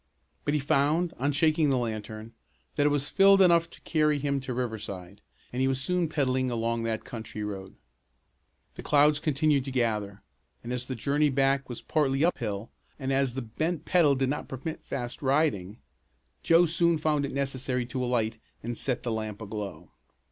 [0.45, 2.33] But he found, on shaking the lantern,
[2.75, 5.21] that it was filled enough to carry him to Riverside,
[5.53, 7.75] and he was soon pedaling along that country road.
[8.73, 10.17] The clouds continued to gather,
[10.63, 14.29] and as the journey back was partly up hill, and as the bent pedal did
[14.29, 15.77] not permit of fast riding,
[16.41, 19.91] Joe soon found it necessary to alight and set the lamp aglow.